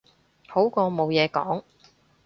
[0.47, 1.63] 好過冇嘢講